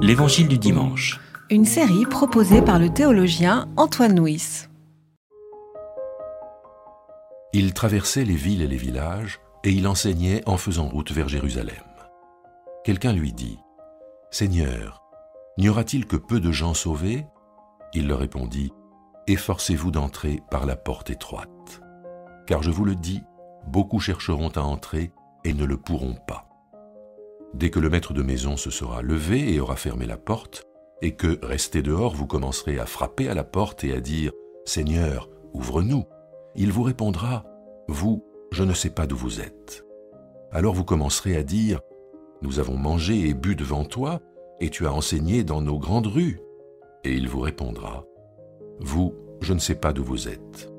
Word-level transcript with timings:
L'Évangile 0.00 0.48
du 0.48 0.58
dimanche. 0.58 1.20
Une 1.50 1.64
série 1.64 2.06
proposée 2.06 2.62
par 2.62 2.78
le 2.78 2.88
théologien 2.88 3.68
Antoine 3.76 4.18
Nuis. 4.18 4.66
Il 7.52 7.74
traversait 7.74 8.24
les 8.24 8.34
villes 8.34 8.62
et 8.62 8.66
les 8.66 8.76
villages, 8.76 9.40
et 9.64 9.70
il 9.70 9.86
enseignait 9.86 10.42
en 10.46 10.56
faisant 10.56 10.88
route 10.88 11.12
vers 11.12 11.28
Jérusalem. 11.28 11.74
Quelqu'un 12.84 13.12
lui 13.12 13.32
dit, 13.32 13.58
Seigneur, 14.30 15.02
n'y 15.58 15.68
aura-t-il 15.68 16.06
que 16.06 16.16
peu 16.16 16.40
de 16.40 16.52
gens 16.52 16.74
sauvés? 16.74 17.26
Il 17.92 18.08
leur 18.08 18.20
répondit, 18.20 18.72
Efforcez-vous 19.26 19.90
d'entrer 19.90 20.40
par 20.50 20.64
la 20.64 20.76
porte 20.76 21.10
étroite. 21.10 21.82
Car 22.46 22.62
je 22.62 22.70
vous 22.70 22.84
le 22.84 22.94
dis, 22.94 23.22
beaucoup 23.66 24.00
chercheront 24.00 24.48
à 24.48 24.60
entrer 24.60 25.12
et 25.44 25.52
ne 25.52 25.64
le 25.64 25.76
pourront 25.76 26.16
pas. 26.26 26.47
Dès 27.54 27.70
que 27.70 27.80
le 27.80 27.90
maître 27.90 28.12
de 28.12 28.22
maison 28.22 28.56
se 28.56 28.70
sera 28.70 29.02
levé 29.02 29.54
et 29.54 29.60
aura 29.60 29.76
fermé 29.76 30.06
la 30.06 30.16
porte, 30.16 30.64
et 31.00 31.14
que, 31.14 31.38
resté 31.42 31.82
dehors, 31.82 32.14
vous 32.14 32.26
commencerez 32.26 32.78
à 32.78 32.86
frapper 32.86 33.28
à 33.28 33.34
la 33.34 33.44
porte 33.44 33.84
et 33.84 33.92
à 33.92 34.00
dire⁇ 34.00 34.32
Seigneur, 34.64 35.28
ouvre-nous⁇ 35.52 36.00
il 36.60 36.72
vous 36.72 36.82
répondra⁇ 36.82 37.44
Vous, 37.92 38.24
je 38.50 38.64
ne 38.64 38.72
sais 38.72 38.90
pas 38.90 39.06
d'où 39.06 39.16
vous 39.16 39.40
êtes. 39.40 39.84
Alors 40.50 40.74
vous 40.74 40.84
commencerez 40.84 41.36
à 41.36 41.42
dire⁇ 41.42 41.78
Nous 42.42 42.58
avons 42.58 42.76
mangé 42.76 43.28
et 43.28 43.34
bu 43.34 43.54
devant 43.54 43.84
toi, 43.84 44.20
et 44.60 44.70
tu 44.70 44.86
as 44.86 44.92
enseigné 44.92 45.44
dans 45.44 45.62
nos 45.62 45.78
grandes 45.78 46.08
rues. 46.08 46.40
Et 47.04 47.12
il 47.12 47.28
vous 47.28 47.40
répondra⁇ 47.40 48.04
Vous, 48.84 49.14
je 49.40 49.54
ne 49.54 49.60
sais 49.60 49.76
pas 49.76 49.92
d'où 49.92 50.02
vous 50.02 50.28
êtes. 50.28 50.72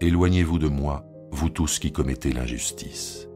Éloignez-vous 0.00 0.58
de 0.58 0.68
moi, 0.68 1.04
vous 1.30 1.48
tous 1.48 1.78
qui 1.78 1.92
commettez 1.92 2.32
l'injustice. 2.32 3.28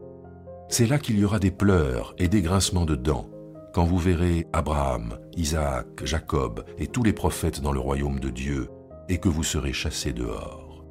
C'est 0.69 0.85
là 0.85 0.99
qu'il 0.99 1.17
y 1.17 1.23
aura 1.23 1.39
des 1.39 1.51
pleurs 1.51 2.13
et 2.17 2.27
des 2.27 2.41
grincements 2.41 2.85
de 2.85 2.95
dents, 2.95 3.29
quand 3.73 3.85
vous 3.85 3.97
verrez 3.97 4.47
Abraham, 4.53 5.17
Isaac, 5.35 5.87
Jacob 6.03 6.65
et 6.77 6.87
tous 6.87 7.03
les 7.03 7.13
prophètes 7.13 7.61
dans 7.61 7.71
le 7.71 7.79
royaume 7.79 8.19
de 8.19 8.29
Dieu, 8.29 8.69
et 9.07 9.19
que 9.19 9.29
vous 9.29 9.43
serez 9.43 9.71
chassés 9.71 10.13
dehors. 10.13 10.83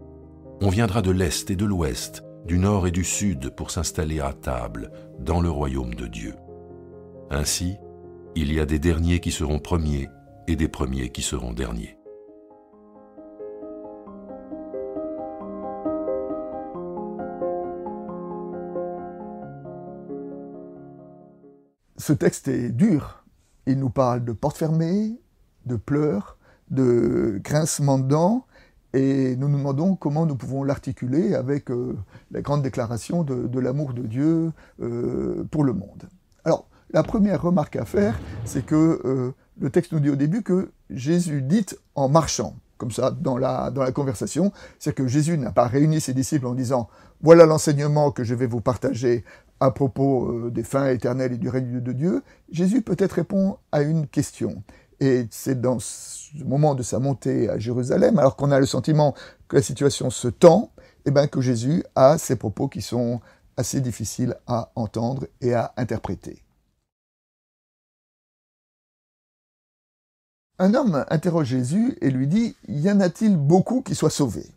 On 0.63 0.71
viendra 0.71 1.03
de 1.03 1.11
l'Est 1.11 1.51
et 1.51 1.57
de 1.57 1.67
l'Ouest, 1.67 2.25
du 2.47 2.59
Nord 2.59 2.87
et 2.87 2.91
du 2.91 3.05
Sud 3.05 3.51
pour 3.51 3.71
s'installer 3.71 4.21
à 4.21 4.33
table 4.33 4.91
dans 5.19 5.41
le 5.41 5.51
royaume 5.51 5.95
de 5.95 6.07
Dieu. 6.07 6.35
Ainsi, 7.31 7.77
il 8.35 8.53
y 8.53 8.61
a 8.61 8.67
des 8.67 8.79
derniers 8.79 9.21
qui 9.21 9.33
seront 9.33 9.59
premiers 9.59 10.09
et 10.47 10.57
des 10.57 10.69
premiers 10.69 11.11
qui 11.11 11.23
seront 11.23 11.53
derniers. 11.53 11.96
Ce 22.07 22.13
texte 22.13 22.47
est 22.47 22.69
dur. 22.69 23.25
Il 23.67 23.81
nous 23.81 23.91
parle 23.91 24.25
de 24.25 24.31
portes 24.31 24.59
fermées, 24.59 25.19
de 25.65 25.75
pleurs, 25.75 26.39
de 26.71 27.41
grincements 27.43 27.99
de 27.99 28.07
dents, 28.07 28.47
et 28.93 29.35
nous 29.35 29.49
nous 29.49 29.59
demandons 29.59 29.97
comment 29.97 30.25
nous 30.25 30.37
pouvons 30.37 30.63
l'articuler 30.63 31.35
avec 31.35 31.69
euh, 31.69 31.99
la 32.31 32.43
grande 32.43 32.63
déclaration 32.63 33.25
de, 33.25 33.59
l'amour 33.59 33.93
de 33.93 34.03
Dieu 34.03 34.53
euh, 34.81 35.43
pour 35.51 35.65
le 35.65 35.73
monde. 35.73 36.09
Alors, 36.45 36.69
la 36.93 37.03
première 37.03 37.43
remarque 37.43 37.75
à 37.75 37.85
faire, 37.85 38.17
c'est 38.45 38.65
que 38.65 39.01
euh, 39.05 39.33
le 39.59 39.71
texte 39.71 39.91
nous 39.91 39.99
dit 39.99 40.11
au 40.11 40.15
début 40.15 40.45
que 40.45 40.71
Jésus 40.91 41.43
dit 41.43 41.67
en 41.97 42.09
marchant, 42.09 42.55
comme 42.79 42.93
ça, 42.93 43.11
dans 43.11 43.37
la, 43.37 43.73
dans 43.73 43.83
la 43.83 43.91
conversation, 43.91 44.53
c'est 44.79 44.95
que 44.95 45.09
Jésus 45.09 45.39
n'a 45.39 45.51
pas 45.51 45.67
réuni 45.67 46.01
ses 46.01 46.15
disciples 46.15 46.47
en 46.47 46.55
disant 46.55 46.89
voilà 47.23 47.47
l'enseignement 47.47 48.11
que 48.11 48.23
je 48.23 48.35
vais 48.35 48.47
vous 48.47 48.61
partager 48.61 49.25
à 49.61 49.71
propos 49.71 50.51
des 50.51 50.63
fins 50.63 50.89
éternelles 50.89 51.33
et 51.33 51.39
du 51.39 51.49
règne 51.49 51.81
de 51.81 51.93
Dieu. 51.93 52.23
Jésus 52.51 52.83
peut-être 52.83 53.13
répond 53.13 53.59
à 53.73 53.83
une 53.83 54.07
question. 54.07 54.63
Et 55.01 55.27
c'est 55.31 55.61
dans 55.61 55.79
ce 55.79 56.43
moment 56.45 56.75
de 56.75 56.83
sa 56.83 56.99
montée 56.99 57.49
à 57.51 57.59
Jérusalem, 57.59 58.19
alors 58.19 58.37
qu'on 58.37 58.51
a 58.51 58.61
le 58.61 58.67
sentiment 58.67 59.15
que 59.49 59.57
la 59.57 59.63
situation 59.63 60.11
se 60.11 60.29
tend, 60.29 60.73
eh 61.05 61.11
bien 61.11 61.27
que 61.27 61.41
Jésus 61.41 61.85
a 61.95 62.19
ces 62.19 62.37
propos 62.37 62.69
qui 62.69 62.83
sont 62.83 63.21
assez 63.57 63.81
difficiles 63.81 64.37
à 64.47 64.71
entendre 64.75 65.27
et 65.41 65.55
à 65.55 65.73
interpréter. 65.77 66.43
Un 70.59 70.73
homme 70.73 71.05
interroge 71.11 71.49
Jésus 71.49 71.99
et 72.01 72.11
lui 72.11 72.27
dit 72.27 72.57
Y 72.67 72.91
en 72.91 73.01
a-t-il 73.01 73.37
beaucoup 73.37 73.83
qui 73.83 73.95
soient 73.95 74.09
sauvés? 74.09 74.56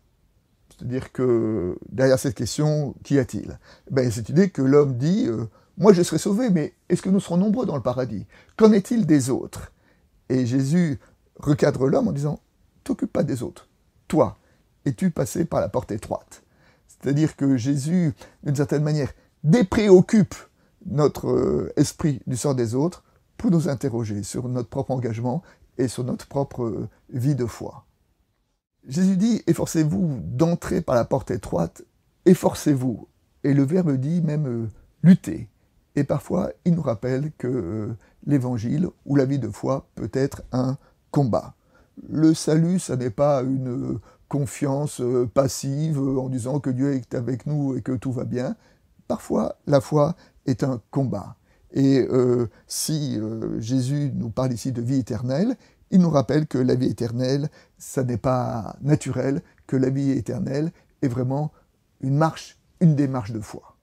C'est-à-dire 0.80 1.12
que 1.12 1.78
derrière 1.90 2.18
cette 2.18 2.34
question, 2.34 2.94
qu'y 3.04 3.18
a-t-il? 3.18 3.58
Ben, 3.90 4.10
Cette 4.10 4.30
idée 4.30 4.48
que 4.48 4.62
l'homme 4.62 4.96
dit 4.96 5.26
euh, 5.28 5.44
Moi 5.76 5.92
je 5.92 6.02
serai 6.02 6.16
sauvé, 6.16 6.48
mais 6.48 6.72
est-ce 6.88 7.02
que 7.02 7.10
nous 7.10 7.20
serons 7.20 7.36
nombreux 7.36 7.66
dans 7.66 7.76
le 7.76 7.82
paradis? 7.82 8.26
Qu'en 8.56 8.72
est-il 8.72 9.04
des 9.04 9.28
autres? 9.28 9.72
Et 10.30 10.46
Jésus 10.46 10.98
recadre 11.38 11.86
l'homme 11.86 12.08
en 12.08 12.12
disant 12.12 12.40
T'occupe 12.82 13.12
pas 13.12 13.24
des 13.24 13.42
autres. 13.42 13.68
Toi, 14.08 14.38
es-tu 14.86 15.10
passé 15.10 15.44
par 15.44 15.60
la 15.60 15.68
porte 15.68 15.92
étroite? 15.92 16.44
C'est-à-dire 16.88 17.36
que 17.36 17.58
Jésus, 17.58 18.14
d'une 18.42 18.56
certaine 18.56 18.82
manière, 18.82 19.12
dépréoccupe 19.44 20.34
notre 20.86 21.28
euh, 21.28 21.72
esprit 21.76 22.22
du 22.26 22.38
sort 22.38 22.54
des 22.54 22.74
autres 22.74 23.04
pour 23.36 23.50
nous 23.50 23.68
interroger 23.68 24.22
sur 24.22 24.48
notre 24.48 24.70
propre 24.70 24.92
engagement 24.92 25.42
et 25.76 25.88
sur 25.88 26.04
notre 26.04 26.26
propre 26.26 26.64
euh, 26.64 26.88
vie 27.12 27.34
de 27.34 27.44
foi. 27.44 27.84
Jésus 28.88 29.16
dit 29.16 29.42
Efforcez-vous 29.46 30.20
d'entrer 30.24 30.80
par 30.80 30.94
la 30.94 31.04
porte 31.04 31.30
étroite, 31.30 31.82
efforcez-vous. 32.24 33.08
Et 33.44 33.54
le 33.54 33.62
verbe 33.62 33.92
dit 33.96 34.20
même 34.20 34.46
euh, 34.46 34.68
lutter. 35.02 35.48
Et 35.96 36.04
parfois, 36.04 36.50
il 36.64 36.74
nous 36.74 36.82
rappelle 36.82 37.32
que 37.38 37.94
l'évangile 38.26 38.88
ou 39.06 39.16
la 39.16 39.24
vie 39.24 39.38
de 39.38 39.48
foi 39.48 39.86
peut 39.94 40.10
être 40.12 40.42
un 40.52 40.76
combat. 41.10 41.54
Le 42.08 42.32
salut, 42.34 42.78
ça 42.78 42.96
n'est 42.96 43.10
pas 43.10 43.42
une 43.42 43.98
confiance 44.30 45.00
euh, 45.00 45.26
passive 45.26 45.98
euh, 45.98 46.20
en 46.20 46.28
disant 46.28 46.60
que 46.60 46.70
Dieu 46.70 46.94
est 46.94 47.14
avec 47.14 47.46
nous 47.46 47.76
et 47.76 47.82
que 47.82 47.92
tout 47.92 48.12
va 48.12 48.24
bien. 48.24 48.56
Parfois, 49.08 49.56
la 49.66 49.80
foi 49.80 50.14
est 50.46 50.62
un 50.62 50.80
combat. 50.90 51.36
Et 51.72 52.06
euh, 52.10 52.48
si 52.66 53.18
Jésus 53.58 54.10
nous 54.14 54.30
parle 54.30 54.52
ici 54.52 54.72
de 54.72 54.82
vie 54.82 54.98
éternelle, 54.98 55.56
il 55.90 56.00
nous 56.00 56.10
rappelle 56.10 56.46
que 56.46 56.58
la 56.58 56.74
vie 56.74 56.88
éternelle, 56.88 57.50
ça 57.78 58.04
n'est 58.04 58.16
pas 58.16 58.76
naturel, 58.80 59.42
que 59.66 59.76
la 59.76 59.90
vie 59.90 60.10
éternelle 60.10 60.72
est 61.02 61.08
vraiment 61.08 61.52
une 62.00 62.16
marche, 62.16 62.58
une 62.80 62.94
démarche 62.94 63.32
de 63.32 63.40
foi. 63.40 63.76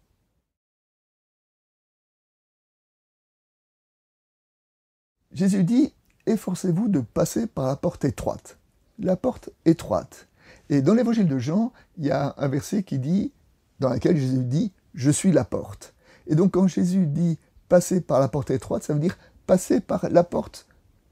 Jésus 5.32 5.64
dit, 5.64 5.94
efforcez-vous 6.26 6.88
de 6.88 7.02
passer 7.02 7.46
par 7.46 7.68
la 7.68 7.76
porte 7.76 8.06
étroite. 8.06 8.58
La 8.98 9.16
porte 9.16 9.50
étroite. 9.66 10.28
Et 10.70 10.82
dans 10.82 10.94
l'évangile 10.94 11.28
de 11.28 11.38
Jean, 11.38 11.72
il 11.98 12.06
y 12.06 12.12
a 12.12 12.34
un 12.38 12.48
verset 12.48 12.84
qui 12.84 12.98
dit, 12.98 13.32
dans 13.80 13.90
lequel 13.90 14.18
Jésus 14.18 14.44
dit, 14.44 14.74
je 14.94 15.12
suis 15.12 15.32
la 15.32 15.46
porte. 15.46 15.94
Et 16.26 16.36
donc 16.36 16.54
quand 16.54 16.68
Jésus 16.68 17.06
dit 17.06 17.38
passer 17.70 18.02
par 18.02 18.20
la 18.20 18.28
porte 18.28 18.50
étroite, 18.50 18.84
ça 18.84 18.94
veut 18.94 19.00
dire 19.00 19.18
passer 19.46 19.80
par 19.80 20.10
la 20.10 20.24
porte 20.24 20.67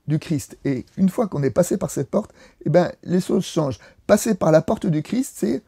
du 0.08 0.20
Christ. 0.20 0.58
Et 0.66 0.86
une 0.98 1.10
fois 1.10 1.28
qu'on 1.28 1.44
est 1.44 1.52
passé 1.52 1.78
par 1.78 1.90
cette 1.90 2.10
porte, 2.10 2.34
eh 2.66 2.70
ben, 2.70 2.92
les 3.04 3.22
choses 3.22 3.46
changent. 3.46 3.80
Passer 4.08 4.36
par 4.36 4.52
la 4.52 4.62
porte 4.62 4.86
du 4.86 5.02
Christ, 5.02 5.34
c'est 5.36 5.64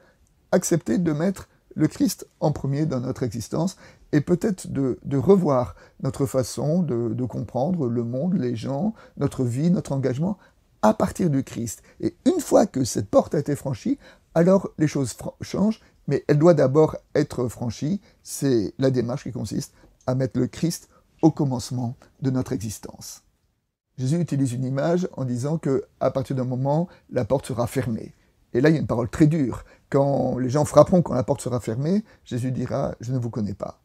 accepter 0.52 0.98
de 0.98 1.12
mettre 1.12 1.50
le 1.76 1.88
Christ 1.88 2.28
en 2.40 2.52
premier 2.52 2.86
dans 2.86 3.00
notre 3.00 3.24
existence 3.24 3.78
et 4.12 4.22
peut-être 4.22 4.68
de, 4.72 5.18
revoir 5.18 5.76
notre 6.02 6.26
façon 6.26 6.82
de, 6.82 7.26
comprendre 7.26 7.88
le 7.88 8.04
monde, 8.04 8.34
les 8.34 8.56
gens, 8.56 8.94
notre 9.18 9.44
vie, 9.44 9.70
notre 9.70 9.92
engagement 9.92 10.38
à 10.82 10.94
partir 10.94 11.30
du 11.30 11.44
Christ. 11.44 11.84
Et 12.00 12.16
une 12.26 12.40
fois 12.40 12.66
que 12.66 12.84
cette 12.84 13.10
porte 13.10 13.36
a 13.36 13.40
été 13.40 13.56
franchie, 13.56 14.00
alors 14.34 14.70
les 14.78 14.88
choses 14.88 15.16
changent, 15.42 15.82
mais 16.08 16.24
elle 16.28 16.40
doit 16.40 16.54
d'abord 16.54 16.96
être 17.16 17.48
franchie. 17.48 18.00
C'est 18.24 18.74
la 18.80 18.92
démarche 18.92 19.24
qui 19.24 19.32
consiste 19.32 19.74
à 20.06 20.16
mettre 20.16 20.40
le 20.40 20.48
Christ 20.48 20.90
au 21.22 21.32
commencement 21.32 21.96
de 22.22 22.30
notre 22.30 22.54
existence. 22.54 23.24
Jésus 23.98 24.20
utilise 24.20 24.54
une 24.54 24.64
image 24.64 25.08
en 25.14 25.26
disant 25.26 25.58
que 25.58 25.84
à 26.00 26.12
partir 26.12 26.36
d'un 26.36 26.44
moment, 26.44 26.88
la 27.10 27.26
porte 27.26 27.46
sera 27.46 27.68
fermée. 27.68 28.14
Et 28.54 28.62
là, 28.62 28.70
il 28.70 28.74
y 28.74 28.78
a 28.78 28.82
une 28.82 28.88
parole 28.88 29.10
très 29.10 29.28
dure. 29.28 29.66
Quand 29.90 30.38
les 30.38 30.50
gens 30.50 30.66
frapperont 30.66 31.02
quand 31.02 31.14
la 31.14 31.24
porte 31.24 31.42
sera 31.42 31.60
fermée, 31.60 32.04
Jésus 32.24 32.52
dira 32.52 32.96
Je 33.00 33.12
ne 33.12 33.18
vous 33.18 33.30
connais 33.30 33.54
pas. 33.54 33.80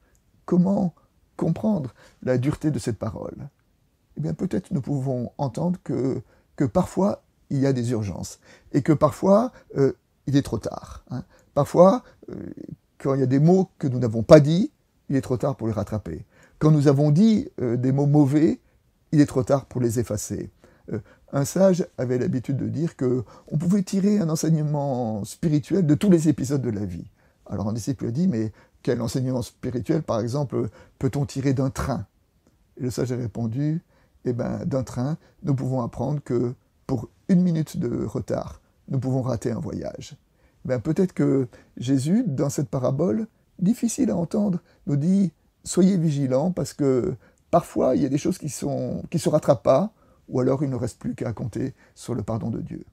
Comment 0.44 0.94
comprendre 1.36 1.94
la 2.22 2.38
dureté 2.38 2.70
de 2.70 2.78
cette 2.78 2.98
parole? 2.98 3.48
Eh 4.16 4.20
bien, 4.20 4.34
peut-être 4.34 4.70
nous 4.70 4.82
pouvons 4.82 5.32
entendre 5.38 5.78
que, 5.82 6.22
parfois 6.72 7.22
il 7.50 7.58
y 7.58 7.66
a 7.66 7.72
des 7.72 7.90
urgences 7.90 8.38
et 8.72 8.82
que 8.82 8.92
parfois 8.92 9.50
euh, 9.76 9.92
il 10.26 10.36
est 10.36 10.42
trop 10.42 10.58
tard. 10.58 11.04
Hein. 11.10 11.24
Parfois, 11.54 12.04
euh, 12.30 12.34
quand 12.98 13.14
il 13.14 13.20
y 13.20 13.24
a 13.24 13.26
des 13.26 13.40
mots 13.40 13.68
que 13.78 13.88
nous 13.88 13.98
n'avons 13.98 14.22
pas 14.22 14.38
dit, 14.38 14.70
il 15.08 15.16
est 15.16 15.20
trop 15.22 15.36
tard 15.36 15.56
pour 15.56 15.66
les 15.66 15.72
rattraper. 15.72 16.24
Quand 16.60 16.70
nous 16.70 16.86
avons 16.86 17.10
dit 17.10 17.48
euh, 17.60 17.76
des 17.76 17.90
mots 17.90 18.06
mauvais, 18.06 18.60
il 19.12 19.20
est 19.20 19.26
trop 19.26 19.44
tard 19.44 19.66
pour 19.66 19.80
les 19.80 19.98
effacer. 19.98 20.50
un 21.32 21.44
sage 21.44 21.86
avait 21.96 22.18
l'habitude 22.18 22.56
de 22.56 22.68
dire 22.68 22.96
que 22.96 23.24
on 23.48 23.56
pouvait 23.56 23.82
tirer 23.82 24.18
un 24.18 24.28
enseignement 24.28 25.24
spirituel 25.24 25.86
de 25.86 25.94
tous 25.94 26.10
les 26.10 26.28
épisodes 26.28 26.60
de 26.60 26.70
la 26.70 26.84
vie. 26.84 27.06
Alors 27.46 27.68
un 27.68 27.72
disciple 27.72 28.06
a 28.06 28.10
dit, 28.10 28.28
mais 28.28 28.52
quel 28.82 29.00
enseignement 29.00 29.42
spirituel, 29.42 30.02
par 30.02 30.20
exemple, 30.20 30.68
peut-on 30.98 31.24
tirer 31.24 31.54
d'un 31.54 31.70
train? 31.70 32.06
Et 32.76 32.82
le 32.82 32.90
sage 32.90 33.12
a 33.12 33.16
répondu, 33.16 33.82
eh 34.24 34.32
ben, 34.32 34.64
d'un 34.64 34.82
train, 34.82 35.16
nous 35.42 35.54
pouvons 35.54 35.82
apprendre 35.82 36.20
que 36.22 36.54
pour 36.86 37.08
une 37.28 37.42
minute 37.42 37.78
de 37.78 38.04
retard, 38.04 38.60
nous 38.88 38.98
pouvons 38.98 39.22
rater 39.22 39.50
un 39.50 39.60
voyage. 39.60 40.16
Ben, 40.64 40.80
peut-être 40.80 41.12
que 41.12 41.48
Jésus, 41.76 42.24
dans 42.26 42.50
cette 42.50 42.68
parabole, 42.68 43.26
difficile 43.58 44.10
à 44.10 44.16
entendre, 44.16 44.60
nous 44.86 44.96
dit 44.96 45.32
soyez 45.64 45.96
vigilants 45.96 46.50
parce 46.50 46.72
que 46.72 47.14
parfois 47.52 47.94
il 47.94 48.02
y 48.02 48.06
a 48.06 48.08
des 48.08 48.18
choses 48.18 48.38
qui 48.38 48.46
ne 48.46 49.18
se 49.18 49.28
rattrapent 49.28 49.62
pas, 49.62 49.92
ou 50.28 50.40
alors 50.40 50.64
il 50.64 50.70
ne 50.70 50.74
reste 50.76 50.98
plus 50.98 51.14
qu'à 51.14 51.32
compter 51.32 51.74
sur 51.94 52.14
le 52.14 52.24
pardon 52.24 52.50
de 52.50 52.60
Dieu. 52.60 52.84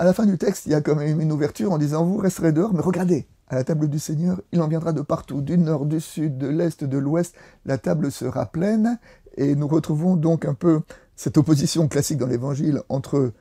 À 0.00 0.04
la 0.04 0.12
fin 0.12 0.26
du 0.26 0.38
texte, 0.38 0.66
il 0.66 0.72
y 0.72 0.74
a 0.74 0.80
quand 0.80 0.96
même 0.96 1.20
une 1.20 1.30
ouverture 1.30 1.70
en 1.70 1.78
disant 1.78 2.04
vous 2.04 2.16
resterez 2.16 2.52
dehors, 2.52 2.72
mais 2.72 2.80
regardez, 2.80 3.28
à 3.48 3.56
la 3.56 3.64
table 3.64 3.88
du 3.88 3.98
Seigneur, 3.98 4.40
il 4.52 4.62
en 4.62 4.68
viendra 4.68 4.92
de 4.92 5.02
partout, 5.02 5.42
du 5.42 5.58
nord, 5.58 5.84
du 5.84 6.00
sud, 6.00 6.38
de 6.38 6.46
l'est, 6.46 6.82
de 6.82 6.98
l'ouest, 6.98 7.34
la 7.66 7.76
table 7.76 8.10
sera 8.10 8.46
pleine, 8.46 8.98
et 9.36 9.54
nous 9.54 9.68
retrouvons 9.68 10.16
donc 10.16 10.46
un 10.46 10.54
peu 10.54 10.80
cette 11.16 11.36
opposition 11.36 11.86
classique 11.86 12.18
dans 12.18 12.26
l'Évangile 12.26 12.80
entre 12.88 13.32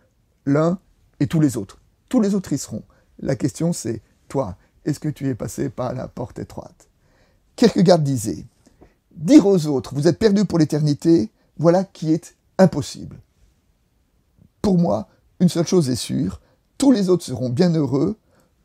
l'un 0.45 0.79
et 1.21 1.27
tous 1.27 1.39
les 1.39 1.55
autres. 1.55 1.79
Tous 2.09 2.19
les 2.19 2.35
autres 2.35 2.51
y 2.51 2.57
seront. 2.57 2.83
La 3.19 3.35
question 3.35 3.71
c'est, 3.71 4.01
toi, 4.27 4.57
est-ce 4.83 4.99
que 4.99 5.09
tu 5.09 5.27
es 5.29 5.35
passé 5.35 5.69
par 5.69 5.93
la 5.93 6.09
porte 6.09 6.39
étroite? 6.39 6.89
Kierkegaard 7.55 7.99
disait, 7.99 8.45
dire 9.19 9.45
aux 9.45 9.67
autres, 9.67 9.93
vous 9.93 10.07
êtes 10.07 10.17
perdus 10.17 10.45
pour 10.45 10.59
l'éternité, 10.59 11.29
voilà 11.57 11.83
qui 11.83 12.13
est 12.13 12.35
impossible. 12.57 13.17
Pour 14.61 14.77
moi, 14.77 15.07
une 15.39 15.49
seule 15.49 15.67
chose 15.67 15.89
est 15.89 15.95
sûre, 15.95 16.41
tous 16.77 16.91
les 16.91 17.09
autres 17.09 17.25
seront 17.25 17.49
bien 17.49 17.73
heureux, 17.73 18.17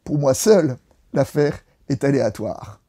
pour 0.05 0.19
moi 0.19 0.35
seul, 0.35 0.77
l'affaire 1.13 1.59
est 1.89 2.05
aléatoire. 2.05 2.81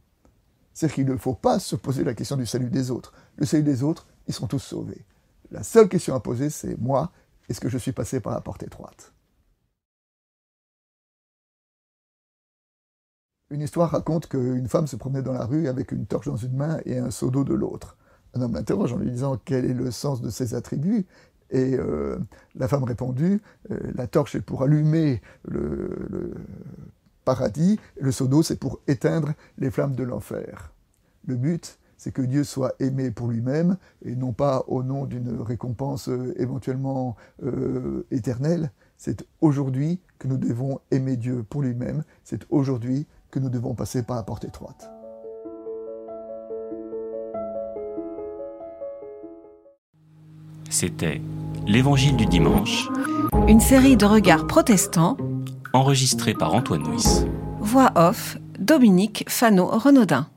C'est-à-dire 0.74 0.96
qu'il 0.96 1.08
ne 1.08 1.18
faut 1.18 1.34
pas 1.34 1.60
se 1.60 1.76
poser 1.76 2.04
la 2.04 2.14
question 2.14 2.38
du 2.38 2.46
salut 2.46 2.70
des 2.70 2.92
autres. 2.92 3.14
Le 3.38 3.46
salut 3.46 3.64
des 3.64 3.82
autres, 3.82 4.08
ils 4.28 4.34
sont 4.34 4.48
tous 4.48 4.60
sauvés. 4.60 5.06
La 5.52 5.64
seule 5.64 5.88
question 5.88 6.14
à 6.16 6.20
poser, 6.20 6.50
c'est 6.50 6.78
moi, 6.80 7.12
est-ce 7.50 7.62
que 7.62 7.70
je 7.70 7.78
suis 7.78 7.94
passé 7.94 8.20
par 8.20 8.34
la 8.34 8.42
porte 8.42 8.64
étroite? 8.64 9.14
Une 13.52 13.62
histoire 13.62 13.92
raconte 13.92 14.28
qu'une 14.28 14.68
femme 14.68 14.88
se 14.88 14.96
promenait 14.96 15.22
dans 15.22 15.34
la 15.34 15.46
rue 15.46 15.68
avec 15.68 15.92
une 15.92 16.08
torche 16.08 16.26
dans 16.26 16.36
une 16.36 16.56
main 16.56 16.80
et 16.86 16.98
un 16.98 17.12
seau 17.12 17.30
d'eau 17.30 17.44
de 17.44 17.54
l'autre. 17.54 17.96
Un 18.34 18.42
homme 18.42 18.54
l'interroge 18.54 18.92
en 18.92 18.98
lui 18.98 19.12
disant 19.12 19.40
quel 19.46 19.66
est 19.66 19.74
le 19.74 19.92
sens 19.92 20.20
de 20.20 20.32
ses 20.32 20.56
attributs? 20.56 21.06
Et 21.52 21.76
euh, 21.76 22.18
la 22.56 22.68
femme 22.68 22.84
répondit 22.84 23.40
euh, 23.70 23.80
La 23.94 24.08
torche 24.08 24.34
est 24.34 24.42
pour 24.42 24.64
allumer 24.64 25.22
le, 25.48 26.34
paradis, 27.24 27.80
le 28.02 28.12
seau 28.12 28.26
d'eau 28.28 28.42
c'est 28.42 28.60
pour 28.60 28.80
éteindre 28.88 29.34
les 29.60 29.70
flammes 29.70 29.96
de 29.96 30.04
l'enfer. 30.04 30.74
Le 31.28 31.36
but, 31.36 31.78
c'est 31.98 32.12
que 32.12 32.24
Dieu 32.24 32.44
soit 32.44 32.74
aimé 32.80 33.12
pour 33.12 33.28
lui-même 33.28 33.78
et 34.04 34.16
non 34.16 34.34
pas 34.34 34.64
au 34.68 34.82
nom 34.82 35.06
d'une 35.06 35.40
récompense 35.40 36.10
euh, 36.10 36.34
éventuellement 36.42 37.16
éternelle. 38.10 38.72
C'est 38.98 39.24
aujourd'hui 39.40 40.00
que 40.18 40.28
nous 40.28 40.38
devons 40.38 40.80
aimer 40.90 41.16
Dieu 41.16 41.46
pour 41.48 41.62
lui-même. 41.62 42.04
C'est 42.24 42.46
aujourd'hui 42.50 43.06
que 43.36 43.40
nous 43.40 43.50
devons 43.50 43.76
passer 43.76 44.02
par 44.02 44.16
la 44.16 44.24
porte 44.24 44.46
étroite. 44.46 44.90
C'était 50.70 51.22
L'Évangile 51.68 52.16
du 52.16 52.26
dimanche. 52.26 52.88
Une 53.50 53.60
série 53.60 53.98
de 53.98 54.06
regards 54.06 54.48
protestants. 54.48 55.18
Enregistrée 55.74 56.34
par 56.34 56.54
Antoine 56.54 56.84
Nuis. 56.84 57.26
Voix 57.60 57.92
off, 57.96 58.38
Dominique 58.58 59.26
Fano-Renaudin. 59.28 60.28